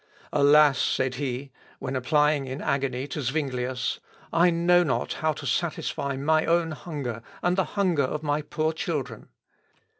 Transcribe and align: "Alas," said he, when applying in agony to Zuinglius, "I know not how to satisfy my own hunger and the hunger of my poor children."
"Alas," 0.33 0.79
said 0.79 1.13
he, 1.21 1.51
when 1.77 1.95
applying 1.95 2.47
in 2.47 2.59
agony 2.59 3.05
to 3.05 3.21
Zuinglius, 3.21 3.99
"I 4.33 4.49
know 4.49 4.81
not 4.81 5.13
how 5.21 5.31
to 5.33 5.45
satisfy 5.45 6.15
my 6.17 6.43
own 6.47 6.71
hunger 6.71 7.21
and 7.43 7.55
the 7.55 7.65
hunger 7.77 8.01
of 8.01 8.23
my 8.23 8.41
poor 8.41 8.73
children." 8.73 9.29